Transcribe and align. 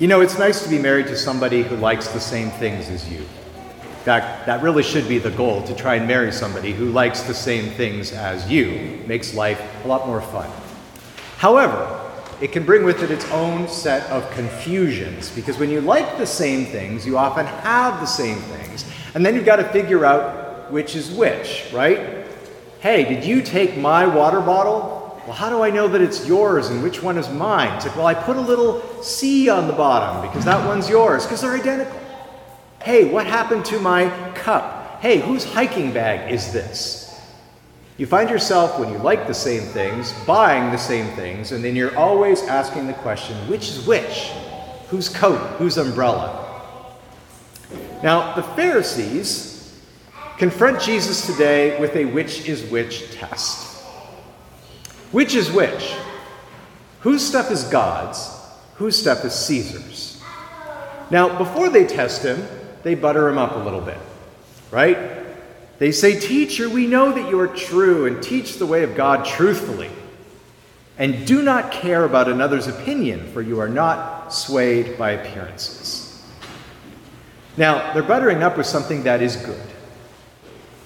You 0.00 0.08
know, 0.08 0.22
it's 0.22 0.36
nice 0.36 0.60
to 0.64 0.68
be 0.68 0.80
married 0.80 1.06
to 1.06 1.16
somebody 1.16 1.62
who 1.62 1.76
likes 1.76 2.08
the 2.08 2.18
same 2.18 2.50
things 2.50 2.88
as 2.88 3.08
you. 3.08 3.18
In 3.18 4.04
fact, 4.04 4.44
that 4.46 4.60
really 4.60 4.82
should 4.82 5.06
be 5.06 5.18
the 5.18 5.30
goal 5.30 5.62
to 5.62 5.74
try 5.74 5.94
and 5.94 6.08
marry 6.08 6.32
somebody 6.32 6.72
who 6.72 6.86
likes 6.86 7.22
the 7.22 7.32
same 7.32 7.70
things 7.74 8.10
as 8.10 8.50
you. 8.50 9.00
Makes 9.06 9.34
life 9.34 9.62
a 9.84 9.86
lot 9.86 10.08
more 10.08 10.20
fun. 10.20 10.50
However, 11.36 12.00
it 12.40 12.50
can 12.50 12.66
bring 12.66 12.82
with 12.82 13.04
it 13.04 13.12
its 13.12 13.24
own 13.30 13.68
set 13.68 14.10
of 14.10 14.28
confusions 14.32 15.30
because 15.30 15.58
when 15.58 15.70
you 15.70 15.80
like 15.80 16.18
the 16.18 16.26
same 16.26 16.66
things, 16.66 17.06
you 17.06 17.16
often 17.16 17.46
have 17.46 18.00
the 18.00 18.06
same 18.06 18.38
things. 18.38 18.84
And 19.14 19.24
then 19.24 19.36
you've 19.36 19.46
got 19.46 19.56
to 19.56 19.68
figure 19.68 20.04
out 20.04 20.72
which 20.72 20.96
is 20.96 21.12
which, 21.12 21.70
right? 21.72 22.26
Hey, 22.80 23.04
did 23.04 23.24
you 23.24 23.42
take 23.42 23.76
my 23.76 24.06
water 24.06 24.40
bottle? 24.40 25.03
Well, 25.26 25.32
how 25.32 25.48
do 25.48 25.62
I 25.62 25.70
know 25.70 25.88
that 25.88 26.02
it's 26.02 26.26
yours 26.26 26.68
and 26.68 26.82
which 26.82 27.02
one 27.02 27.16
is 27.16 27.30
mine? 27.30 27.72
It's 27.76 27.86
like, 27.86 27.96
well, 27.96 28.06
I 28.06 28.14
put 28.14 28.36
a 28.36 28.40
little 28.40 29.02
C 29.02 29.48
on 29.48 29.66
the 29.66 29.72
bottom 29.72 30.28
because 30.28 30.44
that 30.44 30.66
one's 30.66 30.88
yours 30.88 31.24
because 31.24 31.40
they're 31.40 31.54
identical. 31.54 31.98
Hey, 32.82 33.10
what 33.10 33.26
happened 33.26 33.64
to 33.66 33.80
my 33.80 34.10
cup? 34.34 35.00
Hey, 35.00 35.20
whose 35.20 35.44
hiking 35.44 35.92
bag 35.92 36.30
is 36.30 36.52
this? 36.52 37.18
You 37.96 38.06
find 38.06 38.28
yourself, 38.28 38.78
when 38.78 38.90
you 38.90 38.98
like 38.98 39.26
the 39.26 39.34
same 39.34 39.62
things, 39.62 40.12
buying 40.26 40.70
the 40.72 40.76
same 40.76 41.06
things, 41.14 41.52
and 41.52 41.64
then 41.64 41.76
you're 41.76 41.96
always 41.96 42.42
asking 42.42 42.86
the 42.86 42.92
question 42.94 43.36
which 43.48 43.68
is 43.68 43.86
which? 43.86 44.32
Whose 44.88 45.08
coat? 45.08 45.38
Whose 45.58 45.78
umbrella? 45.78 46.40
Now, 48.02 48.34
the 48.34 48.42
Pharisees 48.42 49.80
confront 50.36 50.82
Jesus 50.82 51.24
today 51.26 51.80
with 51.80 51.96
a 51.96 52.04
which 52.04 52.46
is 52.46 52.64
which 52.64 53.12
test. 53.12 53.73
Which 55.14 55.36
is 55.36 55.52
which? 55.52 55.94
Whose 57.02 57.24
stuff 57.24 57.52
is 57.52 57.62
God's? 57.62 58.36
Whose 58.74 58.98
stuff 58.98 59.24
is 59.24 59.32
Caesar's? 59.32 60.20
Now, 61.08 61.38
before 61.38 61.68
they 61.68 61.86
test 61.86 62.24
him, 62.24 62.44
they 62.82 62.96
butter 62.96 63.28
him 63.28 63.38
up 63.38 63.54
a 63.54 63.60
little 63.60 63.80
bit, 63.80 63.98
right? 64.72 64.98
They 65.78 65.92
say, 65.92 66.18
Teacher, 66.18 66.68
we 66.68 66.88
know 66.88 67.12
that 67.12 67.30
you 67.30 67.38
are 67.38 67.46
true 67.46 68.06
and 68.06 68.20
teach 68.20 68.56
the 68.56 68.66
way 68.66 68.82
of 68.82 68.96
God 68.96 69.24
truthfully. 69.24 69.90
And 70.98 71.24
do 71.24 71.42
not 71.42 71.70
care 71.70 72.04
about 72.04 72.28
another's 72.28 72.66
opinion, 72.66 73.30
for 73.32 73.40
you 73.40 73.60
are 73.60 73.68
not 73.68 74.34
swayed 74.34 74.98
by 74.98 75.12
appearances. 75.12 76.20
Now, 77.56 77.92
they're 77.92 78.02
buttering 78.02 78.42
up 78.42 78.56
with 78.56 78.66
something 78.66 79.04
that 79.04 79.22
is 79.22 79.36
good. 79.36 79.73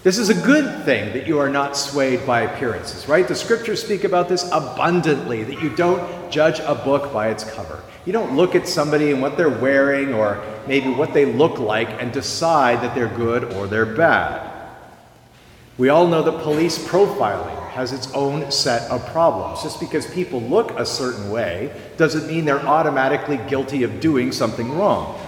This 0.08 0.16
is 0.16 0.30
a 0.30 0.46
good 0.46 0.86
thing 0.86 1.12
that 1.12 1.26
you 1.26 1.38
are 1.38 1.50
not 1.50 1.76
swayed 1.76 2.24
by 2.24 2.40
appearances, 2.40 3.06
right? 3.06 3.28
The 3.28 3.34
scriptures 3.34 3.84
speak 3.84 4.04
about 4.04 4.26
this 4.26 4.42
abundantly 4.50 5.44
that 5.44 5.60
you 5.60 5.68
don't 5.76 6.32
judge 6.32 6.60
a 6.60 6.74
book 6.74 7.12
by 7.12 7.28
its 7.28 7.44
cover. 7.44 7.82
You 8.06 8.14
don't 8.14 8.34
look 8.34 8.54
at 8.54 8.66
somebody 8.66 9.10
and 9.10 9.20
what 9.20 9.36
they're 9.36 9.50
wearing 9.50 10.14
or 10.14 10.42
maybe 10.66 10.88
what 10.88 11.12
they 11.12 11.26
look 11.26 11.58
like 11.58 11.90
and 12.00 12.10
decide 12.10 12.80
that 12.80 12.94
they're 12.94 13.14
good 13.18 13.52
or 13.52 13.66
they're 13.66 13.84
bad. 13.84 14.50
We 15.76 15.90
all 15.90 16.06
know 16.06 16.22
that 16.22 16.42
police 16.42 16.78
profiling 16.78 17.68
has 17.72 17.92
its 17.92 18.10
own 18.14 18.50
set 18.50 18.90
of 18.90 19.04
problems. 19.08 19.62
Just 19.62 19.78
because 19.78 20.06
people 20.06 20.40
look 20.40 20.70
a 20.78 20.86
certain 20.86 21.30
way 21.30 21.70
doesn't 21.98 22.26
mean 22.26 22.46
they're 22.46 22.66
automatically 22.66 23.38
guilty 23.46 23.82
of 23.82 24.00
doing 24.00 24.32
something 24.32 24.72
wrong. 24.72 25.20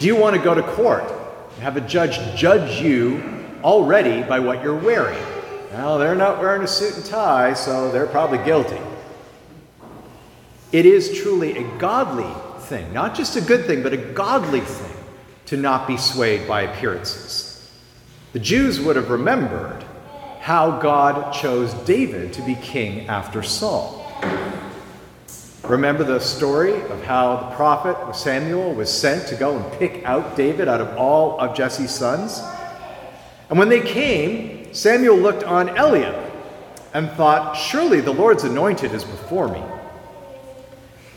Do 0.00 0.08
you 0.08 0.16
want 0.16 0.34
to 0.34 0.42
go 0.42 0.52
to 0.52 0.64
court 0.64 1.04
and 1.04 1.62
have 1.62 1.76
a 1.76 1.80
judge 1.80 2.18
judge 2.36 2.82
you 2.82 3.31
already 3.62 4.22
by 4.22 4.40
what 4.40 4.62
you're 4.62 4.76
wearing. 4.76 5.22
Well, 5.72 5.98
they're 5.98 6.14
not 6.14 6.38
wearing 6.38 6.62
a 6.62 6.66
suit 6.66 6.96
and 6.96 7.04
tie, 7.04 7.54
so 7.54 7.90
they're 7.90 8.06
probably 8.06 8.38
guilty. 8.44 8.80
It 10.70 10.86
is 10.86 11.20
truly 11.22 11.56
a 11.58 11.78
godly 11.78 12.32
thing, 12.64 12.92
not 12.92 13.14
just 13.14 13.36
a 13.36 13.40
good 13.40 13.66
thing, 13.66 13.82
but 13.82 13.92
a 13.92 13.96
godly 13.96 14.60
thing 14.60 14.96
to 15.46 15.56
not 15.56 15.86
be 15.86 15.96
swayed 15.96 16.48
by 16.48 16.62
appearances. 16.62 17.70
The 18.32 18.38
Jews 18.38 18.80
would 18.80 18.96
have 18.96 19.10
remembered 19.10 19.84
how 20.40 20.80
God 20.80 21.32
chose 21.32 21.74
David 21.84 22.32
to 22.32 22.42
be 22.42 22.54
king 22.54 23.06
after 23.08 23.42
Saul. 23.42 23.98
Remember 25.64 26.02
the 26.02 26.18
story 26.18 26.74
of 26.74 27.04
how 27.04 27.36
the 27.36 27.54
prophet 27.54 28.16
Samuel 28.16 28.74
was 28.74 28.92
sent 28.92 29.28
to 29.28 29.36
go 29.36 29.56
and 29.56 29.78
pick 29.78 30.04
out 30.04 30.36
David 30.36 30.68
out 30.68 30.80
of 30.80 30.96
all 30.96 31.38
of 31.38 31.54
Jesse's 31.54 31.94
sons? 31.94 32.42
And 33.52 33.58
when 33.58 33.68
they 33.68 33.82
came, 33.82 34.72
Samuel 34.72 35.18
looked 35.18 35.44
on 35.44 35.76
Eliab 35.76 36.32
and 36.94 37.10
thought, 37.10 37.52
Surely 37.52 38.00
the 38.00 38.10
Lord's 38.10 38.44
anointed 38.44 38.92
is 38.92 39.04
before 39.04 39.46
me. 39.46 39.62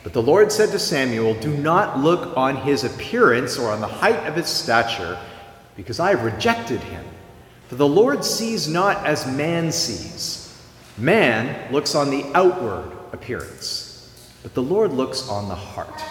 But 0.03 0.11
the 0.11 0.21
Lord 0.21 0.51
said 0.51 0.71
to 0.71 0.77
Samuel, 0.79 1.35
Do 1.35 1.55
not 1.55 1.97
look 1.97 2.35
on 2.35 2.57
his 2.57 2.83
appearance 2.83 3.57
or 3.57 3.71
on 3.71 3.79
the 3.79 3.87
height 3.87 4.27
of 4.27 4.35
his 4.35 4.47
stature, 4.47 5.17
because 5.77 6.01
I 6.01 6.09
have 6.09 6.25
rejected 6.25 6.81
him. 6.81 7.05
For 7.69 7.75
the 7.75 7.87
Lord 7.87 8.25
sees 8.25 8.67
not 8.67 9.05
as 9.05 9.25
man 9.25 9.71
sees. 9.71 10.61
Man 10.97 11.71
looks 11.71 11.95
on 11.95 12.09
the 12.09 12.25
outward 12.33 12.91
appearance, 13.13 14.33
but 14.43 14.53
the 14.53 14.61
Lord 14.61 14.91
looks 14.91 15.29
on 15.29 15.47
the 15.47 15.55
heart. 15.55 16.03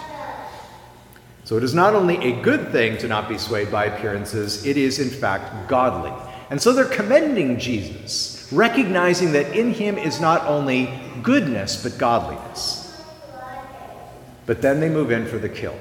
So 1.44 1.58
it 1.58 1.64
is 1.64 1.74
not 1.74 1.94
only 1.94 2.16
a 2.32 2.40
good 2.40 2.72
thing 2.72 2.96
to 2.98 3.08
not 3.08 3.28
be 3.28 3.36
swayed 3.36 3.70
by 3.70 3.84
appearances, 3.84 4.64
it 4.64 4.78
is 4.78 4.98
in 4.98 5.10
fact 5.10 5.68
godly. 5.68 6.12
And 6.48 6.60
so 6.60 6.72
they're 6.72 6.86
commending 6.86 7.58
Jesus, 7.58 8.48
recognizing 8.50 9.32
that 9.32 9.54
in 9.54 9.74
him 9.74 9.98
is 9.98 10.20
not 10.20 10.46
only 10.46 10.90
goodness, 11.22 11.82
but 11.82 11.98
godliness. 11.98 12.80
But 14.46 14.62
then 14.62 14.80
they 14.80 14.88
move 14.88 15.10
in 15.10 15.26
for 15.26 15.38
the 15.38 15.48
kill. 15.48 15.78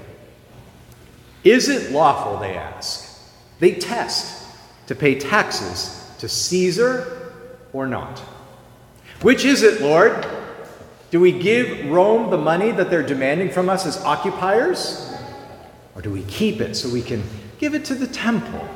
Is 1.43 1.69
it 1.69 1.91
lawful, 1.91 2.37
they 2.37 2.55
ask? 2.55 3.21
They 3.59 3.75
test 3.75 4.45
to 4.87 4.95
pay 4.95 5.15
taxes 5.15 6.11
to 6.19 6.27
Caesar 6.27 7.31
or 7.71 7.87
not. 7.87 8.19
Which 9.21 9.45
is 9.45 9.63
it, 9.63 9.81
Lord? 9.81 10.25
Do 11.11 11.19
we 11.19 11.31
give 11.31 11.89
Rome 11.89 12.31
the 12.31 12.37
money 12.37 12.71
that 12.71 12.89
they're 12.89 13.03
demanding 13.03 13.49
from 13.49 13.69
us 13.69 13.85
as 13.85 13.97
occupiers? 14.03 15.12
Or 15.95 16.01
do 16.01 16.09
we 16.09 16.23
keep 16.23 16.59
it 16.61 16.75
so 16.75 16.89
we 16.89 17.01
can 17.01 17.23
give 17.59 17.75
it 17.75 17.85
to 17.85 17.95
the 17.95 18.07
temple 18.07 18.67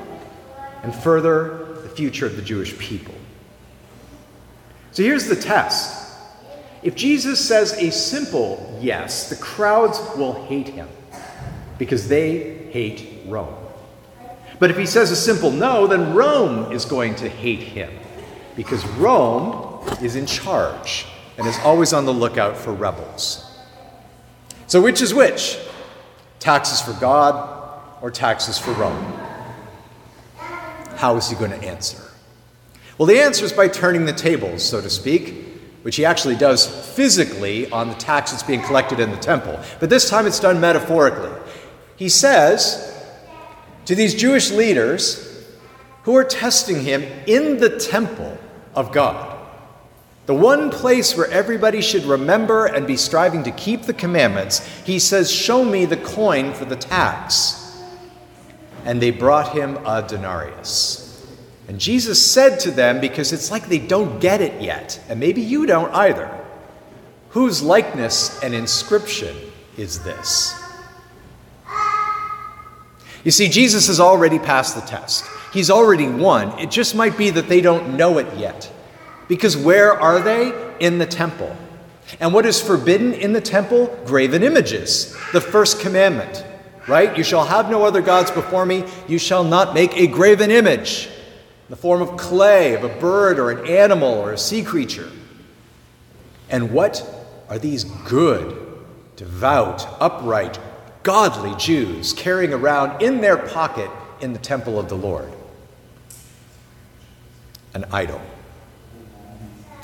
and 0.84 0.94
further 0.94 1.80
the 1.82 1.90
future 1.90 2.26
of 2.26 2.36
the 2.36 2.42
Jewish 2.42 2.78
people? 2.78 3.16
So 4.92 5.04
here's 5.04 5.26
the 5.26 5.36
test. 5.36 6.06
If 6.84 6.96
Jesus 6.96 7.44
says 7.44 7.74
a 7.74 7.92
simple 7.92 8.80
yes, 8.82 9.30
the 9.30 9.36
crowds 9.36 10.00
will 10.16 10.46
hate 10.46 10.70
him 10.70 10.88
because 11.78 12.08
they 12.08 12.70
hate 12.72 13.24
Rome. 13.28 13.56
But 14.60 14.72
if 14.72 14.78
he 14.78 14.86
says 14.86 15.12
a 15.12 15.16
simple 15.16 15.52
no, 15.52 15.88
then 15.88 16.16
Rome 16.16 16.72
is 16.72 16.86
going 16.86 17.16
to 17.16 17.30
hate 17.30 17.60
him 17.60 17.92
because 18.56 18.86
Rome 18.92 19.88
is 20.02 20.16
in 20.16 20.26
charge 20.26 21.06
and 21.38 21.48
is 21.48 21.58
always 21.60 21.94
on 21.94 22.06
the 22.06 22.14
lookout 22.14 22.58
for 22.58 22.74
rebels. 22.74 23.44
So, 24.66 24.82
which 24.82 25.02
is 25.02 25.14
which? 25.14 25.60
Taxes 26.40 26.82
for 26.82 26.94
God 26.94 27.82
or 28.02 28.12
taxes 28.12 28.58
for 28.58 28.72
Rome? 28.74 29.14
How 30.96 31.16
is 31.18 31.30
he 31.30 31.36
going 31.36 31.52
to 31.52 31.64
answer? 31.64 32.02
Well, 32.98 33.06
the 33.06 33.20
answer 33.20 33.46
is 33.46 33.54
by 33.54 33.68
turning 33.68 34.06
the 34.06 34.14
tables, 34.14 34.64
so 34.64 34.82
to 34.82 34.90
speak, 34.90 35.46
which 35.84 35.96
he 35.96 36.06
actually 36.06 36.36
does 36.36 36.66
physically 36.96 37.70
on 37.70 37.90
the 37.90 37.96
tax 37.96 38.32
that's 38.32 38.44
being 38.44 38.62
collected 38.62 39.00
in 39.00 39.12
the 39.12 39.18
temple. 39.18 39.60
But 39.80 39.90
this 39.90 40.10
time 40.10 40.26
it's 40.26 40.40
done 40.40 40.60
metaphorically. 40.60 41.32
He 41.96 42.10
says 42.10 42.94
to 43.86 43.96
these 43.96 44.16
Jewish 44.16 44.52
leaders 44.52 45.46
who 46.04 46.16
are 46.16 46.24
testing 46.24 46.82
him 46.82 47.04
in 47.28 47.58
the 47.58 47.78
temple 47.78 48.38
of 48.74 48.92
God, 48.92 49.37
the 50.28 50.36
one 50.36 50.70
place 50.70 51.16
where 51.16 51.30
everybody 51.32 51.82
should 51.82 52.04
remember 52.04 52.66
and 52.66 52.86
be 52.86 52.98
striving 52.98 53.44
to 53.44 53.52
keep 53.52 53.84
the 53.84 53.94
commandments, 53.94 54.60
he 54.84 55.00
says, 55.00 55.32
Show 55.32 55.64
me 55.64 55.86
the 55.86 55.98
coin 55.98 56.54
for 56.54 56.66
the 56.66 56.76
tax. 56.76 57.82
And 58.84 59.02
they 59.02 59.12
brought 59.12 59.54
him 59.54 59.78
a 59.86 60.06
denarius. 60.06 61.26
And 61.70 61.80
Jesus 61.80 62.22
said 62.24 62.60
to 62.62 62.72
them, 62.72 63.02
because 63.02 63.34
it's 63.34 63.52
like 63.52 63.68
they 63.68 63.80
don't 63.80 64.20
get 64.20 64.40
it 64.42 64.62
yet, 64.62 65.02
and 65.10 65.20
maybe 65.20 65.42
you 65.42 65.66
don't 65.66 65.94
either, 65.94 66.30
whose 67.30 67.62
likeness 67.62 68.42
and 68.42 68.54
inscription 68.54 69.36
is 69.78 70.04
this? 70.04 70.54
You 73.24 73.32
see, 73.32 73.50
Jesus 73.50 73.88
has 73.88 74.00
already 74.00 74.40
passed 74.40 74.76
the 74.76 74.82
test. 74.82 75.26
He's 75.52 75.70
already 75.70 76.08
won. 76.08 76.58
It 76.60 76.72
just 76.72 76.96
might 76.96 77.18
be 77.18 77.30
that 77.32 77.50
they 77.50 77.60
don't 77.60 77.98
know 77.98 78.18
it 78.18 78.38
yet. 78.38 78.72
Because 79.28 79.58
where 79.58 79.94
are 79.94 80.22
they? 80.22 80.54
In 80.80 80.98
the 80.98 81.06
temple. 81.06 81.56
And 82.20 82.34
what 82.34 82.46
is 82.46 82.62
forbidden 82.62 83.14
in 83.14 83.34
the 83.34 83.42
temple? 83.42 83.88
Graven 84.06 84.44
images. 84.44 85.16
The 85.34 85.42
first 85.42 85.82
commandment, 85.82 86.46
right? 86.88 87.18
You 87.18 87.24
shall 87.24 87.46
have 87.46 87.70
no 87.70 87.84
other 87.84 88.02
gods 88.02 88.32
before 88.32 88.66
me. 88.66 88.86
You 89.08 89.18
shall 89.18 89.44
not 89.44 89.74
make 89.74 89.96
a 89.98 90.08
graven 90.08 90.52
image 90.52 91.08
in 91.08 91.70
the 91.70 91.76
form 91.76 92.02
of 92.02 92.18
clay, 92.18 92.76
of 92.76 92.84
a 92.84 93.00
bird 93.00 93.40
or 93.40 93.52
an 93.52 93.68
animal 93.68 94.14
or 94.14 94.32
a 94.32 94.38
sea 94.38 94.64
creature. 94.64 95.12
And 96.50 96.72
what 96.72 97.06
are 97.50 97.60
these 97.60 97.84
good 97.84 98.64
devout, 99.18 99.86
upright, 100.00 100.60
godly 101.04 101.56
Jews 101.56 102.14
carrying 102.14 102.54
around 102.54 103.02
in 103.02 103.20
their 103.20 103.38
pocket 103.38 103.90
in 104.22 104.34
the 104.34 104.40
temple 104.40 104.80
of 104.80 104.88
the 104.90 104.96
Lord 104.96 105.32
an 107.74 107.86
idol. 107.92 108.22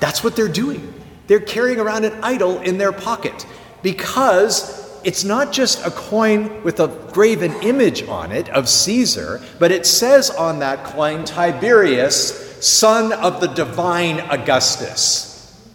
That's 0.03 0.21
what 0.21 0.35
they're 0.35 0.49
doing. 0.49 0.93
They're 1.27 1.39
carrying 1.39 1.79
around 1.79 2.03
an 2.03 2.21
idol 2.21 2.59
in 2.59 2.77
their 2.77 2.91
pocket 2.91 3.47
because 3.81 5.01
it's 5.05 5.23
not 5.23 5.53
just 5.53 5.87
a 5.87 5.91
coin 5.91 6.61
with 6.61 6.81
a 6.81 6.89
graven 7.13 7.53
image 7.63 8.05
on 8.09 8.33
it 8.33 8.49
of 8.49 8.67
Caesar, 8.67 9.41
but 9.59 9.71
it 9.71 9.85
says 9.85 10.29
on 10.29 10.59
that 10.59 10.83
coin, 10.83 11.23
Tiberius, 11.23 12.59
son 12.59 13.13
of 13.13 13.39
the 13.39 13.47
divine 13.47 14.19
Augustus. 14.29 15.71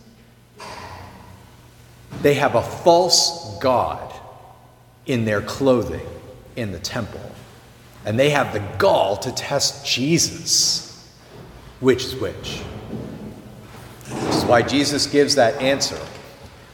They 2.21 2.35
have 2.35 2.55
a 2.55 2.63
false 2.63 3.59
God 3.61 4.13
in 5.07 5.25
their 5.25 5.41
clothing 5.41 6.07
in 6.55 6.73
the 6.73 6.79
temple. 6.79 7.33
And 8.05 8.19
they 8.19 8.29
have 8.29 8.53
the 8.53 8.61
gall 8.77 9.17
to 9.17 9.33
test 9.33 9.87
Jesus. 9.87 11.09
Which 11.81 12.05
is 12.05 12.17
which? 12.17 12.61
Why 14.49 14.62
Jesus 14.62 15.06
gives 15.06 15.35
that 15.35 15.61
answer. 15.61 16.00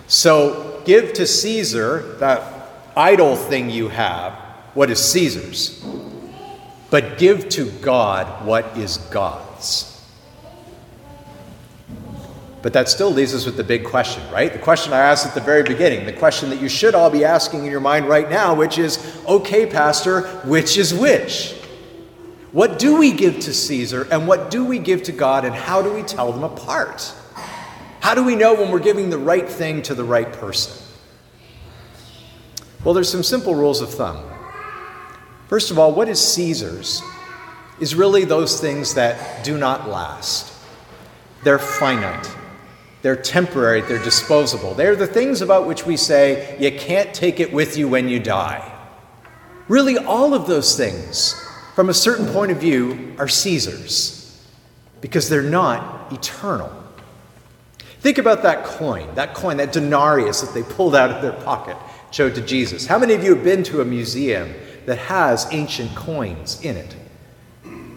So 0.07 0.81
give 0.85 1.13
to 1.15 1.27
Caesar 1.27 2.15
that 2.21 2.69
idol 2.97 3.35
thing 3.35 3.69
you 3.69 3.89
have, 3.89 4.33
what 4.75 4.91
is 4.91 5.05
Caesar's, 5.11 5.85
but 6.91 7.19
give 7.19 7.49
to 7.49 7.69
God 7.81 8.47
what 8.47 8.79
is 8.79 8.99
God's. 8.99 9.91
But 12.63 12.75
that 12.75 12.89
still 12.89 13.11
leaves 13.11 13.35
us 13.35 13.45
with 13.45 13.57
the 13.57 13.65
big 13.65 13.85
question, 13.85 14.23
right? 14.33 14.53
The 14.53 14.61
question 14.61 14.93
I 14.93 15.01
asked 15.01 15.27
at 15.27 15.35
the 15.35 15.41
very 15.41 15.65
beginning, 15.65 16.07
the 16.07 16.13
question 16.13 16.51
that 16.51 16.63
you 16.63 16.69
should 16.69 16.95
all 16.95 17.11
be 17.11 17.25
asking 17.25 17.65
in 17.65 17.73
your 17.73 17.81
mind 17.81 18.09
right 18.09 18.31
now, 18.31 18.55
which 18.55 18.79
is 18.79 19.21
okay, 19.27 19.67
Pastor, 19.67 20.23
which 20.45 20.77
is 20.77 20.95
which? 20.95 21.61
What 22.53 22.79
do 22.79 22.99
we 22.99 23.11
give 23.11 23.41
to 23.41 23.53
Caesar 23.53 24.07
and 24.13 24.29
what 24.29 24.53
do 24.53 24.65
we 24.65 24.79
give 24.79 25.03
to 25.03 25.13
God, 25.13 25.45
and 25.45 25.53
how 25.53 25.83
do 25.83 25.93
we 25.93 26.05
tell 26.05 26.31
them 26.31 26.45
apart? 26.45 27.13
How 28.05 28.15
do 28.15 28.23
we 28.23 28.37
know 28.37 28.53
when 28.53 28.71
we're 28.71 28.81
giving 28.81 29.09
the 29.09 29.17
right 29.17 29.49
thing 29.49 29.81
to 29.85 29.95
the 29.95 30.05
right 30.05 30.31
person? 30.31 30.77
Well, 32.85 32.93
there's 32.93 33.09
some 33.09 33.23
simple 33.23 33.55
rules 33.55 33.81
of 33.81 33.95
thumb. 33.95 34.23
First 35.49 35.71
of 35.71 35.79
all, 35.79 35.91
what 35.95 36.11
is 36.11 36.21
Caesar's 36.21 37.01
is 37.81 37.95
really 37.95 38.27
those 38.27 38.61
things 38.61 38.93
that 38.93 39.43
do 39.43 39.57
not 39.57 39.89
last. 39.89 40.53
They're 41.45 41.59
finite, 41.59 42.31
they're 43.01 43.17
temporary, 43.17 43.81
they're 43.81 44.05
disposable. 44.05 44.75
They're 44.75 44.97
the 44.97 45.07
things 45.07 45.41
about 45.41 45.67
which 45.67 45.87
we 45.87 45.97
say 45.97 46.59
you 46.61 46.79
can't 46.79 47.15
take 47.15 47.41
it 47.41 47.55
with 47.55 47.79
you 47.79 47.89
when 47.89 48.11
you 48.11 48.21
die. 48.21 48.71
Really, 49.67 49.97
all 49.97 50.35
of 50.35 50.47
those 50.47 50.77
things 50.77 51.43
from 51.75 51.89
a 51.89 51.95
certain 51.95 52.27
point 52.27 52.53
of 52.53 52.59
view, 52.59 53.15
are 53.17 53.29
Caesar's 53.29 54.45
because 55.01 55.31
they're 55.31 55.41
not 55.41 56.13
eternal. 56.13 56.84
Think 58.05 58.19
about 58.19 58.43
that 58.43 58.67
coin, 58.67 59.15
that 59.15 59.33
coin, 59.33 59.57
that 59.57 59.73
denarius 59.73 60.43
that 60.43 60.53
they 60.53 60.63
pulled 60.63 60.95
out 60.95 61.11
of 61.11 61.23
their 61.23 61.33
pocket, 61.33 61.75
showed 62.11 62.35
to 62.35 62.43
Jesus. 62.43 62.85
How 62.85 62.99
many 62.99 63.15
of 63.15 63.25
you 63.25 63.35
have 63.35 63.43
been 63.43 63.63
to 63.63 63.81
a 63.81 63.85
museum 63.87 64.53
that 64.85 64.99
has 64.99 65.49
ancient 65.53 65.97
coins 65.97 66.61
in 66.61 66.77
it? 66.77 66.95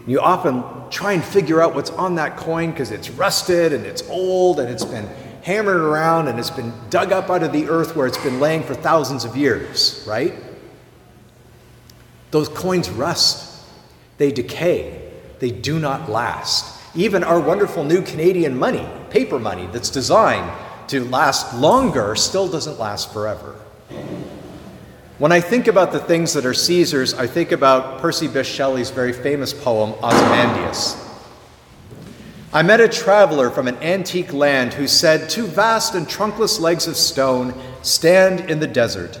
You 0.06 0.18
often 0.20 0.64
try 0.88 1.12
and 1.12 1.22
figure 1.22 1.60
out 1.60 1.74
what's 1.74 1.90
on 1.90 2.14
that 2.14 2.38
coin 2.38 2.70
because 2.70 2.90
it's 2.90 3.10
rusted 3.10 3.74
and 3.74 3.84
it's 3.84 4.02
old 4.08 4.60
and 4.60 4.70
it's 4.70 4.86
been 4.86 5.06
hammered 5.42 5.82
around 5.82 6.28
and 6.28 6.38
it's 6.38 6.48
been 6.48 6.72
dug 6.88 7.12
up 7.12 7.28
out 7.28 7.42
of 7.42 7.52
the 7.52 7.68
earth 7.68 7.94
where 7.94 8.06
it's 8.06 8.16
been 8.16 8.40
laying 8.40 8.62
for 8.62 8.72
thousands 8.72 9.26
of 9.26 9.36
years, 9.36 10.02
right? 10.08 10.32
Those 12.30 12.48
coins 12.48 12.88
rust. 12.88 13.62
They 14.16 14.32
decay, 14.32 15.12
they 15.38 15.50
do 15.50 15.78
not 15.78 16.08
last. 16.08 16.77
Even 16.98 17.22
our 17.22 17.38
wonderful 17.38 17.84
new 17.84 18.02
Canadian 18.02 18.58
money, 18.58 18.84
paper 19.08 19.38
money, 19.38 19.68
that's 19.72 19.88
designed 19.88 20.50
to 20.88 21.04
last 21.04 21.54
longer, 21.54 22.16
still 22.16 22.48
doesn't 22.48 22.80
last 22.80 23.12
forever. 23.12 23.54
When 25.18 25.30
I 25.30 25.40
think 25.40 25.68
about 25.68 25.92
the 25.92 26.00
things 26.00 26.32
that 26.32 26.44
are 26.44 26.52
Caesar's, 26.52 27.14
I 27.14 27.28
think 27.28 27.52
about 27.52 28.00
Percy 28.00 28.26
Bysshe 28.26 28.52
Shelley's 28.52 28.90
very 28.90 29.12
famous 29.12 29.52
poem, 29.52 29.92
Ozymandias. 30.02 30.96
I 32.52 32.64
met 32.64 32.80
a 32.80 32.88
traveler 32.88 33.50
from 33.50 33.68
an 33.68 33.76
antique 33.76 34.32
land 34.32 34.74
who 34.74 34.88
said, 34.88 35.30
Two 35.30 35.46
vast 35.46 35.94
and 35.94 36.04
trunkless 36.08 36.58
legs 36.58 36.88
of 36.88 36.96
stone 36.96 37.54
stand 37.82 38.50
in 38.50 38.58
the 38.58 38.66
desert. 38.66 39.20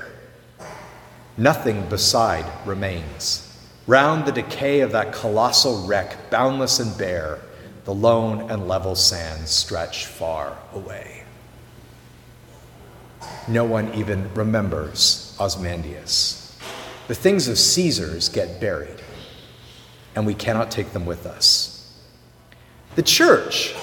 Nothing 1.41 1.89
beside 1.89 2.45
remains. 2.67 3.51
Round 3.87 4.27
the 4.27 4.31
decay 4.31 4.81
of 4.81 4.91
that 4.91 5.11
colossal 5.11 5.87
wreck, 5.87 6.29
boundless 6.29 6.79
and 6.79 6.95
bare, 6.99 7.39
the 7.83 7.95
lone 7.95 8.51
and 8.51 8.67
level 8.67 8.93
sands 8.93 9.49
stretch 9.49 10.05
far 10.05 10.55
away. 10.71 11.23
No 13.47 13.65
one 13.65 13.91
even 13.95 14.31
remembers 14.35 15.35
Ozymandias. 15.39 16.59
The 17.07 17.15
things 17.15 17.47
of 17.47 17.57
Caesar's 17.57 18.29
get 18.29 18.61
buried, 18.61 19.01
and 20.15 20.27
we 20.27 20.35
cannot 20.35 20.69
take 20.69 20.93
them 20.93 21.07
with 21.07 21.25
us. 21.25 21.91
The 22.93 23.01
church 23.01 23.73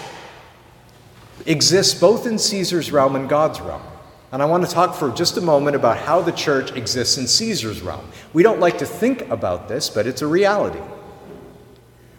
exists 1.44 2.00
both 2.00 2.24
in 2.24 2.38
Caesar's 2.38 2.92
realm 2.92 3.16
and 3.16 3.28
God's 3.28 3.60
realm. 3.60 3.82
And 4.30 4.42
I 4.42 4.44
want 4.44 4.66
to 4.66 4.70
talk 4.70 4.94
for 4.94 5.10
just 5.10 5.38
a 5.38 5.40
moment 5.40 5.74
about 5.74 5.96
how 5.96 6.20
the 6.20 6.32
church 6.32 6.72
exists 6.72 7.16
in 7.16 7.26
Caesar's 7.26 7.80
realm. 7.80 8.06
We 8.34 8.42
don't 8.42 8.60
like 8.60 8.78
to 8.78 8.86
think 8.86 9.22
about 9.30 9.68
this, 9.68 9.88
but 9.88 10.06
it's 10.06 10.20
a 10.20 10.26
reality. 10.26 10.80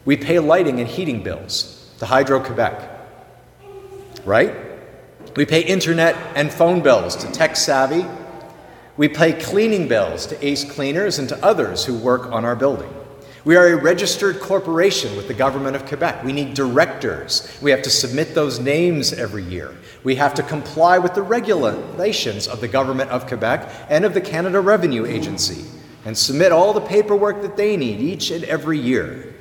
We 0.06 0.18
pay 0.18 0.39
lighting 0.39 0.80
and 0.80 0.89
heating 0.89 1.22
bills 1.22 1.92
to 2.00 2.08
Hydro 2.08 2.39
Quebec, 2.44 2.82
right? 4.25 4.56
We 5.36 5.46
pay 5.46 5.62
internet 5.62 6.16
and 6.36 6.51
phone 6.51 6.82
bills 6.82 7.16
to 7.18 7.32
Tech 7.32 7.56
Savvy. 7.56 8.06
We 8.98 9.08
pay 9.08 9.34
cleaning 9.34 9.88
bills 9.88 10.25
to 10.28 10.46
Ace 10.46 10.70
Cleaners 10.70 11.20
and 11.20 11.30
to 11.30 11.46
others 11.46 11.86
who 11.86 11.96
work 11.96 12.32
on 12.32 12.44
our 12.44 12.56
building. 12.56 12.92
We 13.46 13.56
are 13.56 13.68
a 13.68 13.75
registered 13.75 14.39
corporation 14.39 15.16
with 15.16 15.28
the 15.28 15.34
government 15.34 15.75
of 15.75 15.86
Quebec. 15.86 16.24
We 16.24 16.34
need 16.34 16.56
directors. 16.56 17.48
We 17.62 17.72
have 17.72 17.84
to 17.84 17.89
submit 17.89 18.34
those 18.36 18.60
names 18.60 19.13
every 19.13 19.44
year. 19.44 19.75
We 20.03 20.15
have 20.15 20.34
to 20.36 20.44
comply 20.44 20.98
with 20.98 21.13
the 21.13 21.22
regulations 21.22 22.48
of 22.48 22.62
the 22.62 22.68
government 22.68 23.12
of 23.12 23.27
Quebec 23.27 23.70
and 23.89 24.06
of 24.06 24.13
the 24.13 24.22
Canada 24.22 24.62
Revenue 24.62 25.06
Agency 25.06 25.65
and 26.06 26.18
submit 26.18 26.51
all 26.51 26.74
the 26.74 26.82
paperwork 26.82 27.41
that 27.41 27.58
they 27.58 27.75
need 27.75 28.00
each 28.00 28.32
and 28.32 28.44
every 28.46 28.79
year. 28.79 29.36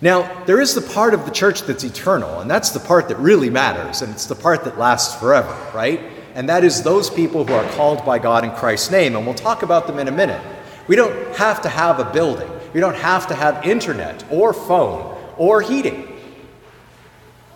Now, 0.00 0.44
there 0.44 0.60
is 0.60 0.74
the 0.74 0.82
part 0.82 1.14
of 1.14 1.24
the 1.24 1.30
church 1.30 1.62
that's 1.62 1.84
eternal, 1.84 2.40
and 2.40 2.50
that's 2.50 2.70
the 2.70 2.80
part 2.80 3.08
that 3.08 3.16
really 3.16 3.48
matters, 3.48 4.02
and 4.02 4.12
it's 4.12 4.26
the 4.26 4.34
part 4.34 4.64
that 4.64 4.78
lasts 4.78 5.18
forever, 5.18 5.56
right? 5.74 6.00
And 6.34 6.50
that 6.50 6.64
is 6.64 6.82
those 6.82 7.08
people 7.08 7.46
who 7.46 7.54
are 7.54 7.68
called 7.72 8.04
by 8.04 8.18
God 8.18 8.44
in 8.44 8.50
Christ's 8.50 8.90
name, 8.90 9.16
and 9.16 9.24
we'll 9.24 9.34
talk 9.34 9.62
about 9.62 9.86
them 9.86 9.98
in 9.98 10.08
a 10.08 10.12
minute. 10.12 10.42
We 10.86 10.96
don't 10.96 11.34
have 11.36 11.62
to 11.62 11.70
have 11.70 11.98
a 11.98 12.12
building, 12.12 12.50
we 12.74 12.80
don't 12.80 12.96
have 12.96 13.26
to 13.28 13.34
have 13.34 13.64
internet 13.64 14.22
or 14.30 14.52
phone 14.52 15.16
or 15.38 15.62
heating. 15.62 16.05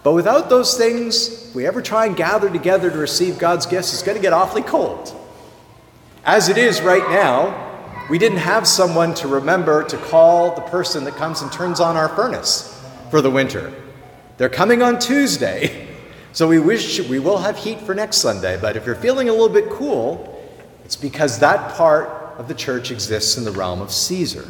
But 0.03 0.15
without 0.15 0.49
those 0.49 0.77
things, 0.77 1.49
if 1.49 1.55
we 1.55 1.67
ever 1.67 1.83
try 1.83 2.07
and 2.07 2.17
gather 2.17 2.49
together 2.49 2.91
to 2.91 2.99
receive 2.99 3.39
God's 3.39 3.67
gifts, 3.67 3.93
it's 3.93 4.03
going 4.03 4.17
to 4.17 4.23
get 4.23 4.33
awfully 4.33 4.63
cold. 4.63 5.15
As 6.25 6.49
it 6.49 6.57
is 6.57 6.81
right 6.81 7.07
now, 7.11 7.69
we 8.09 8.19
didn't 8.19 8.39
have 8.39 8.67
someone 8.67 9.15
to 9.17 9.29
remember 9.29 9.85
to 9.85 9.97
call 9.97 10.55
the 10.55 10.63
person 10.63 11.05
that 11.05 11.15
comes 11.15 11.43
and 11.43 11.53
turns 11.53 11.81
on 11.81 11.97
our 11.97 12.09
furnace 12.09 12.83
for 13.11 13.21
the 13.21 13.31
winter. 13.31 13.73
They're 14.39 14.49
coming 14.49 14.83
on 14.83 14.99
Tuesday, 14.99 15.89
so 16.33 16.49
we 16.49 16.59
wish 16.59 17.07
we 17.09 17.19
will 17.19 17.39
have 17.39 17.59
heat 17.59 17.81
for 17.81 17.95
next 17.95 18.19
Sunday. 18.19 18.59
But 18.59 18.77
if 18.77 18.87
you're 18.87 18.97
feeling 18.97 19.29
a 19.29 19.33
little 19.33 19.49
bit 19.51 19.69
cool, 19.71 20.43
it's 20.85 20.97
because 20.97 21.39
that 21.41 21.75
part 21.77 22.09
of 22.39 22.49
the 22.49 22.55
church 22.55 22.91
exists 22.91 23.37
in 23.37 23.45
the 23.45 23.53
realm 23.53 23.83
of 23.83 23.93
Caesar 23.93 24.47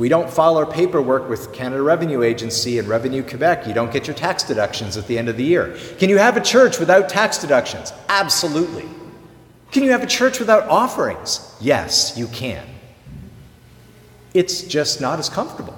we 0.00 0.08
don't 0.08 0.30
file 0.30 0.56
our 0.56 0.64
paperwork 0.64 1.28
with 1.28 1.52
Canada 1.52 1.82
Revenue 1.82 2.22
Agency 2.22 2.78
and 2.78 2.88
Revenue 2.88 3.22
Quebec, 3.22 3.66
you 3.66 3.74
don't 3.74 3.92
get 3.92 4.06
your 4.06 4.16
tax 4.16 4.42
deductions 4.42 4.96
at 4.96 5.06
the 5.06 5.18
end 5.18 5.28
of 5.28 5.36
the 5.36 5.44
year. 5.44 5.76
Can 5.98 6.08
you 6.08 6.16
have 6.16 6.38
a 6.38 6.40
church 6.40 6.78
without 6.78 7.10
tax 7.10 7.36
deductions? 7.36 7.92
Absolutely. 8.08 8.88
Can 9.72 9.82
you 9.82 9.90
have 9.90 10.02
a 10.02 10.06
church 10.06 10.38
without 10.38 10.66
offerings? 10.70 11.54
Yes, 11.60 12.16
you 12.16 12.28
can. 12.28 12.66
It's 14.32 14.62
just 14.62 15.02
not 15.02 15.18
as 15.18 15.28
comfortable. 15.28 15.76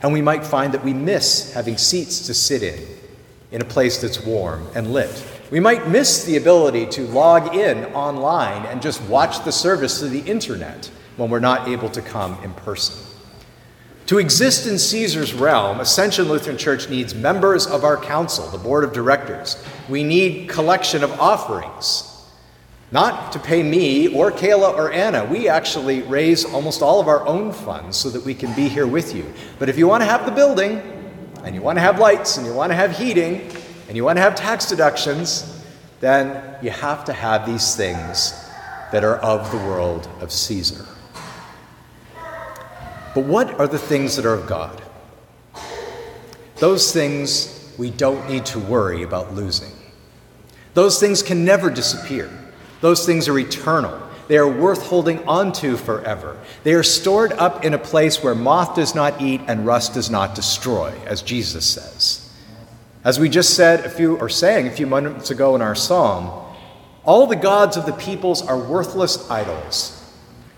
And 0.00 0.14
we 0.14 0.22
might 0.22 0.42
find 0.42 0.72
that 0.72 0.82
we 0.82 0.94
miss 0.94 1.52
having 1.52 1.76
seats 1.76 2.26
to 2.28 2.34
sit 2.34 2.62
in, 2.62 2.82
in 3.50 3.60
a 3.60 3.66
place 3.66 4.00
that's 4.00 4.24
warm 4.24 4.66
and 4.74 4.90
lit. 4.90 5.22
We 5.50 5.60
might 5.60 5.88
miss 5.88 6.24
the 6.24 6.38
ability 6.38 6.86
to 6.86 7.06
log 7.08 7.54
in 7.54 7.84
online 7.92 8.64
and 8.64 8.80
just 8.80 9.02
watch 9.02 9.44
the 9.44 9.52
service 9.52 9.98
through 9.98 10.08
the 10.08 10.20
internet 10.20 10.90
when 11.16 11.30
we're 11.30 11.40
not 11.40 11.68
able 11.68 11.90
to 11.90 12.02
come 12.02 12.42
in 12.42 12.52
person. 12.54 12.96
To 14.06 14.18
exist 14.18 14.66
in 14.66 14.76
Caesar's 14.76 15.32
realm, 15.32 15.78
Ascension 15.78 16.28
Lutheran 16.28 16.58
Church 16.58 16.90
needs 16.90 17.14
members 17.14 17.66
of 17.66 17.84
our 17.84 17.96
council, 17.96 18.48
the 18.48 18.58
board 18.58 18.82
of 18.82 18.92
directors. 18.92 19.62
We 19.88 20.02
need 20.02 20.48
collection 20.48 21.04
of 21.04 21.12
offerings. 21.20 22.06
Not 22.92 23.30
to 23.32 23.38
pay 23.38 23.62
me 23.62 24.12
or 24.12 24.32
Kayla 24.32 24.74
or 24.74 24.90
Anna. 24.90 25.24
We 25.24 25.48
actually 25.48 26.02
raise 26.02 26.44
almost 26.44 26.82
all 26.82 27.00
of 27.00 27.06
our 27.06 27.24
own 27.24 27.52
funds 27.52 27.96
so 27.96 28.10
that 28.10 28.24
we 28.24 28.34
can 28.34 28.52
be 28.56 28.68
here 28.68 28.86
with 28.86 29.14
you. 29.14 29.32
But 29.60 29.68
if 29.68 29.78
you 29.78 29.86
want 29.86 30.00
to 30.00 30.06
have 30.06 30.26
the 30.26 30.32
building, 30.32 30.82
and 31.44 31.54
you 31.54 31.62
want 31.62 31.76
to 31.76 31.80
have 31.82 32.00
lights, 32.00 32.36
and 32.36 32.44
you 32.44 32.52
want 32.52 32.70
to 32.70 32.76
have 32.76 32.98
heating, 32.98 33.48
and 33.86 33.96
you 33.96 34.02
want 34.02 34.16
to 34.16 34.22
have 34.22 34.34
tax 34.34 34.66
deductions, 34.68 35.64
then 36.00 36.56
you 36.62 36.70
have 36.70 37.04
to 37.04 37.12
have 37.12 37.46
these 37.46 37.76
things 37.76 38.32
that 38.90 39.04
are 39.04 39.18
of 39.18 39.48
the 39.52 39.58
world 39.58 40.08
of 40.20 40.32
Caesar. 40.32 40.84
But 43.14 43.24
what 43.24 43.58
are 43.58 43.66
the 43.66 43.78
things 43.78 44.16
that 44.16 44.26
are 44.26 44.34
of 44.34 44.46
God? 44.46 44.82
Those 46.56 46.92
things 46.92 47.74
we 47.78 47.90
don't 47.90 48.28
need 48.28 48.44
to 48.46 48.58
worry 48.58 49.02
about 49.02 49.34
losing. 49.34 49.72
Those 50.74 51.00
things 51.00 51.22
can 51.22 51.44
never 51.44 51.70
disappear. 51.70 52.30
Those 52.80 53.04
things 53.06 53.28
are 53.28 53.38
eternal. 53.38 54.00
They 54.28 54.38
are 54.38 54.48
worth 54.48 54.86
holding 54.86 55.26
onto 55.26 55.76
forever. 55.76 56.38
They 56.62 56.74
are 56.74 56.84
stored 56.84 57.32
up 57.32 57.64
in 57.64 57.74
a 57.74 57.78
place 57.78 58.22
where 58.22 58.34
moth 58.34 58.76
does 58.76 58.94
not 58.94 59.20
eat 59.20 59.40
and 59.48 59.66
rust 59.66 59.94
does 59.94 60.08
not 60.10 60.34
destroy, 60.34 60.94
as 61.06 61.22
Jesus 61.22 61.66
says. 61.66 62.30
As 63.02 63.18
we 63.18 63.28
just 63.28 63.54
said 63.54 63.84
a 63.84 63.90
few 63.90 64.16
or 64.18 64.28
sang 64.28 64.68
a 64.68 64.70
few 64.70 64.86
moments 64.86 65.30
ago 65.30 65.56
in 65.56 65.62
our 65.62 65.74
psalm, 65.74 66.46
all 67.04 67.26
the 67.26 67.34
gods 67.34 67.76
of 67.76 67.86
the 67.86 67.92
peoples 67.94 68.42
are 68.42 68.58
worthless 68.58 69.28
idols, 69.30 69.96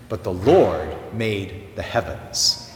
but 0.09 0.23
the 0.23 0.33
Lord 0.33 0.95
made 1.13 1.62
the 1.75 1.81
heavens. 1.81 2.71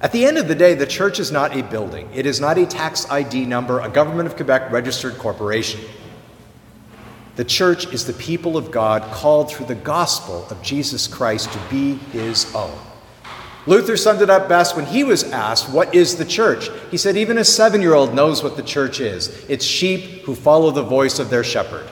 At 0.00 0.12
the 0.12 0.24
end 0.24 0.38
of 0.38 0.48
the 0.48 0.54
day, 0.54 0.74
the 0.74 0.86
church 0.86 1.20
is 1.20 1.30
not 1.30 1.56
a 1.56 1.62
building. 1.62 2.08
It 2.14 2.24
is 2.24 2.40
not 2.40 2.56
a 2.56 2.66
tax 2.66 3.08
ID 3.10 3.44
number, 3.44 3.80
a 3.80 3.88
Government 3.88 4.26
of 4.26 4.36
Quebec 4.36 4.70
registered 4.70 5.18
corporation. 5.18 5.80
The 7.36 7.44
church 7.44 7.92
is 7.92 8.06
the 8.06 8.12
people 8.14 8.56
of 8.56 8.70
God 8.70 9.02
called 9.12 9.50
through 9.50 9.66
the 9.66 9.74
gospel 9.74 10.46
of 10.50 10.60
Jesus 10.62 11.06
Christ 11.06 11.52
to 11.52 11.60
be 11.70 11.94
his 12.12 12.54
own. 12.54 12.78
Luther 13.66 13.96
summed 13.96 14.22
it 14.22 14.30
up 14.30 14.48
best 14.48 14.74
when 14.74 14.86
he 14.86 15.04
was 15.04 15.24
asked, 15.32 15.70
What 15.70 15.94
is 15.94 16.16
the 16.16 16.24
church? 16.24 16.70
He 16.90 16.96
said, 16.96 17.16
Even 17.16 17.38
a 17.38 17.44
seven 17.44 17.82
year 17.82 17.94
old 17.94 18.14
knows 18.14 18.42
what 18.42 18.56
the 18.56 18.62
church 18.62 19.00
is 19.00 19.28
it's 19.48 19.64
sheep 19.64 20.22
who 20.22 20.34
follow 20.34 20.70
the 20.70 20.82
voice 20.82 21.18
of 21.18 21.30
their 21.30 21.44
shepherd. 21.44 21.88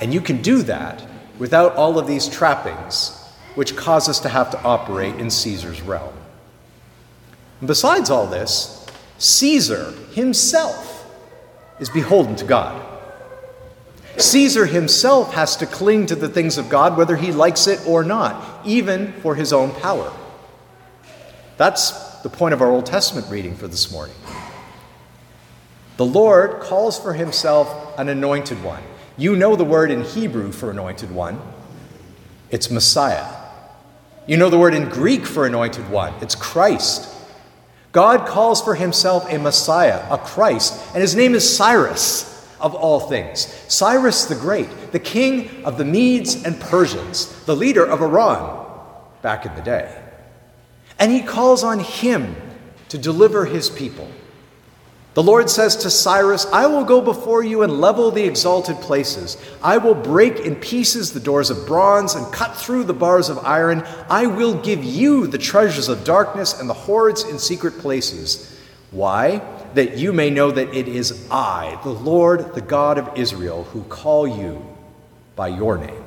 And 0.00 0.14
you 0.14 0.20
can 0.20 0.40
do 0.40 0.62
that 0.62 1.04
without 1.38 1.74
all 1.74 1.98
of 1.98 2.06
these 2.06 2.28
trappings, 2.28 3.21
which 3.54 3.76
cause 3.76 4.08
us 4.08 4.20
to 4.20 4.28
have 4.28 4.50
to 4.50 4.62
operate 4.62 5.16
in 5.16 5.30
Caesar's 5.30 5.82
realm. 5.82 6.14
And 7.60 7.68
besides 7.68 8.10
all 8.10 8.26
this, 8.26 8.86
Caesar 9.18 9.92
himself 10.12 11.10
is 11.78 11.88
beholden 11.90 12.36
to 12.36 12.44
God. 12.44 12.88
Caesar 14.16 14.66
himself 14.66 15.34
has 15.34 15.56
to 15.56 15.66
cling 15.66 16.06
to 16.06 16.14
the 16.14 16.28
things 16.28 16.58
of 16.58 16.68
God 16.68 16.96
whether 16.96 17.16
he 17.16 17.32
likes 17.32 17.66
it 17.66 17.86
or 17.86 18.04
not, 18.04 18.60
even 18.64 19.12
for 19.14 19.34
his 19.34 19.52
own 19.52 19.70
power. 19.76 20.12
That's 21.56 21.92
the 22.22 22.28
point 22.28 22.54
of 22.54 22.60
our 22.60 22.70
Old 22.70 22.86
Testament 22.86 23.28
reading 23.30 23.56
for 23.56 23.68
this 23.68 23.90
morning. 23.90 24.16
The 25.96 26.04
Lord 26.04 26.60
calls 26.60 26.98
for 26.98 27.14
himself 27.14 27.98
an 27.98 28.08
anointed 28.08 28.62
one. 28.62 28.82
You 29.16 29.36
know 29.36 29.56
the 29.56 29.64
word 29.64 29.90
in 29.90 30.02
Hebrew 30.02 30.52
for 30.52 30.70
anointed 30.70 31.10
one, 31.10 31.40
it's 32.50 32.70
Messiah. 32.70 33.41
You 34.26 34.36
know 34.36 34.50
the 34.50 34.58
word 34.58 34.74
in 34.74 34.88
Greek 34.88 35.26
for 35.26 35.46
anointed 35.46 35.90
one, 35.90 36.14
it's 36.20 36.34
Christ. 36.34 37.08
God 37.90 38.26
calls 38.26 38.62
for 38.62 38.74
himself 38.74 39.30
a 39.30 39.38
Messiah, 39.38 40.06
a 40.10 40.16
Christ, 40.16 40.80
and 40.94 41.02
his 41.02 41.14
name 41.14 41.34
is 41.34 41.56
Cyrus 41.56 42.30
of 42.60 42.74
all 42.74 43.00
things. 43.00 43.46
Cyrus 43.68 44.26
the 44.26 44.36
Great, 44.36 44.92
the 44.92 45.00
king 45.00 45.64
of 45.64 45.76
the 45.76 45.84
Medes 45.84 46.44
and 46.44 46.58
Persians, 46.58 47.44
the 47.44 47.56
leader 47.56 47.84
of 47.84 48.00
Iran 48.00 48.66
back 49.20 49.44
in 49.44 49.54
the 49.56 49.60
day. 49.60 50.00
And 50.98 51.10
he 51.10 51.20
calls 51.20 51.64
on 51.64 51.80
him 51.80 52.36
to 52.88 52.98
deliver 52.98 53.44
his 53.44 53.68
people. 53.68 54.08
The 55.14 55.22
Lord 55.22 55.50
says 55.50 55.76
to 55.76 55.90
Cyrus, 55.90 56.46
I 56.46 56.66
will 56.66 56.84
go 56.84 57.00
before 57.00 57.44
you 57.44 57.62
and 57.62 57.80
level 57.80 58.10
the 58.10 58.24
exalted 58.24 58.76
places. 58.76 59.36
I 59.62 59.76
will 59.76 59.94
break 59.94 60.40
in 60.40 60.56
pieces 60.56 61.12
the 61.12 61.20
doors 61.20 61.50
of 61.50 61.66
bronze 61.66 62.14
and 62.14 62.32
cut 62.32 62.56
through 62.56 62.84
the 62.84 62.94
bars 62.94 63.28
of 63.28 63.38
iron. 63.44 63.82
I 64.08 64.26
will 64.26 64.54
give 64.62 64.82
you 64.82 65.26
the 65.26 65.36
treasures 65.36 65.88
of 65.88 66.04
darkness 66.04 66.58
and 66.58 66.68
the 66.68 66.74
hoards 66.74 67.24
in 67.24 67.38
secret 67.38 67.78
places. 67.78 68.58
Why? 68.90 69.42
that 69.74 69.96
you 69.96 70.12
may 70.12 70.30
know 70.30 70.50
that 70.50 70.74
it 70.74 70.88
is 70.88 71.26
I, 71.30 71.78
the 71.82 71.90
Lord, 71.90 72.54
the 72.54 72.60
God 72.60 72.98
of 72.98 73.16
Israel, 73.16 73.64
who 73.64 73.82
call 73.84 74.26
you 74.26 74.64
by 75.36 75.48
your 75.48 75.78
name. 75.78 76.04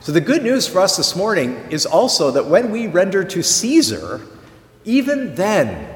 So, 0.00 0.12
the 0.12 0.20
good 0.20 0.42
news 0.42 0.66
for 0.66 0.80
us 0.80 0.96
this 0.96 1.14
morning 1.14 1.56
is 1.70 1.84
also 1.84 2.30
that 2.30 2.46
when 2.46 2.70
we 2.70 2.86
render 2.86 3.22
to 3.22 3.42
Caesar, 3.42 4.22
even 4.84 5.34
then, 5.34 5.89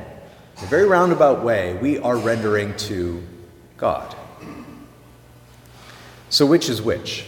in 0.59 0.65
a 0.65 0.67
very 0.67 0.87
roundabout 0.87 1.43
way, 1.43 1.75
we 1.75 1.99
are 1.99 2.17
rendering 2.17 2.77
to 2.77 3.23
God. 3.77 4.15
So, 6.31 6.47
which 6.47 6.69
is 6.69 6.81
which? 6.81 7.27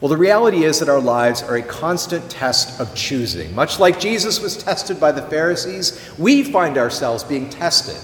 Well, 0.00 0.08
the 0.08 0.16
reality 0.16 0.64
is 0.64 0.80
that 0.80 0.88
our 0.88 1.00
lives 1.00 1.42
are 1.42 1.56
a 1.56 1.62
constant 1.62 2.30
test 2.30 2.80
of 2.80 2.94
choosing. 2.94 3.54
Much 3.54 3.78
like 3.78 4.00
Jesus 4.00 4.40
was 4.40 4.56
tested 4.56 4.98
by 4.98 5.12
the 5.12 5.22
Pharisees, 5.22 6.00
we 6.18 6.42
find 6.42 6.78
ourselves 6.78 7.22
being 7.22 7.50
tested. 7.50 8.00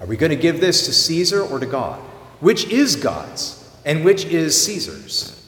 Are 0.00 0.06
we 0.06 0.16
going 0.16 0.30
to 0.30 0.36
give 0.36 0.60
this 0.60 0.84
to 0.86 0.92
Caesar 0.92 1.42
or 1.42 1.58
to 1.58 1.66
God? 1.66 1.98
Which 2.40 2.66
is 2.66 2.96
God's 2.96 3.58
and 3.84 4.04
which 4.04 4.24
is 4.26 4.60
Caesar's? 4.64 5.41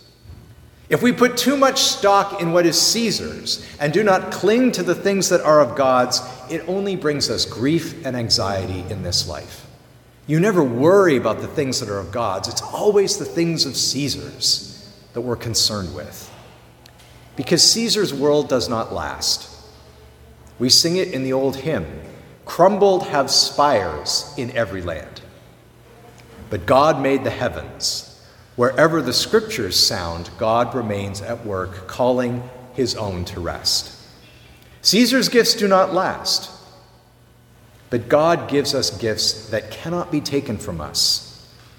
If 0.94 1.02
we 1.02 1.10
put 1.10 1.36
too 1.36 1.56
much 1.56 1.80
stock 1.80 2.40
in 2.40 2.52
what 2.52 2.66
is 2.66 2.80
Caesar's 2.80 3.66
and 3.80 3.92
do 3.92 4.04
not 4.04 4.30
cling 4.30 4.70
to 4.70 4.84
the 4.84 4.94
things 4.94 5.28
that 5.30 5.40
are 5.40 5.60
of 5.60 5.74
God's, 5.74 6.20
it 6.48 6.62
only 6.68 6.94
brings 6.94 7.28
us 7.28 7.44
grief 7.44 8.06
and 8.06 8.14
anxiety 8.16 8.84
in 8.88 9.02
this 9.02 9.26
life. 9.26 9.66
You 10.28 10.38
never 10.38 10.62
worry 10.62 11.16
about 11.16 11.40
the 11.40 11.48
things 11.48 11.80
that 11.80 11.88
are 11.88 11.98
of 11.98 12.12
God's, 12.12 12.46
it's 12.46 12.62
always 12.62 13.16
the 13.16 13.24
things 13.24 13.66
of 13.66 13.76
Caesar's 13.76 14.88
that 15.14 15.22
we're 15.22 15.34
concerned 15.34 15.92
with. 15.96 16.32
Because 17.34 17.68
Caesar's 17.72 18.14
world 18.14 18.48
does 18.48 18.68
not 18.68 18.92
last. 18.92 19.50
We 20.60 20.68
sing 20.68 20.94
it 20.98 21.08
in 21.08 21.24
the 21.24 21.32
old 21.32 21.56
hymn 21.56 22.02
Crumbled 22.44 23.08
have 23.08 23.32
spires 23.32 24.32
in 24.36 24.52
every 24.52 24.80
land. 24.80 25.22
But 26.50 26.66
God 26.66 27.02
made 27.02 27.24
the 27.24 27.30
heavens. 27.30 28.13
Wherever 28.56 29.02
the 29.02 29.12
scriptures 29.12 29.76
sound, 29.76 30.30
God 30.38 30.74
remains 30.74 31.20
at 31.20 31.44
work, 31.44 31.88
calling 31.88 32.48
his 32.74 32.94
own 32.94 33.24
to 33.26 33.40
rest. 33.40 33.92
Caesar's 34.82 35.28
gifts 35.28 35.54
do 35.54 35.66
not 35.66 35.94
last, 35.94 36.50
but 37.90 38.08
God 38.08 38.48
gives 38.48 38.74
us 38.74 38.96
gifts 38.96 39.48
that 39.50 39.70
cannot 39.70 40.12
be 40.12 40.20
taken 40.20 40.58
from 40.58 40.80
us 40.80 41.30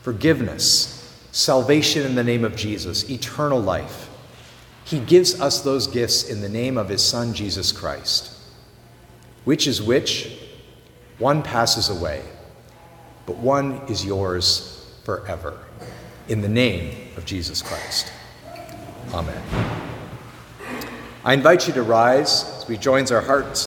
forgiveness, 0.02 0.92
salvation 1.32 2.06
in 2.06 2.14
the 2.14 2.24
name 2.24 2.44
of 2.44 2.56
Jesus, 2.56 3.10
eternal 3.10 3.60
life. 3.60 4.08
He 4.84 5.00
gives 5.00 5.42
us 5.42 5.62
those 5.62 5.88
gifts 5.88 6.30
in 6.30 6.42
the 6.42 6.50
name 6.50 6.78
of 6.78 6.90
his 6.90 7.04
Son, 7.04 7.34
Jesus 7.34 7.72
Christ. 7.72 8.32
Which 9.46 9.66
is 9.66 9.82
which? 9.82 10.32
One 11.18 11.42
passes 11.42 11.90
away, 11.90 12.22
but 13.26 13.38
one 13.38 13.82
is 13.88 14.06
yours 14.06 14.86
forever. 15.06 15.58
In 16.28 16.42
the 16.42 16.50
name 16.50 17.10
of 17.18 17.26
Jesus 17.26 17.62
Christ. 17.62 18.12
Amen. 19.14 19.44
I 21.24 21.34
invite 21.36 21.68
you 21.68 21.74
to 21.74 21.84
rise 21.84 22.44
as 22.58 22.68
we 22.68 22.78
join 22.78 23.06
our 23.12 23.22
hearts 23.22 23.64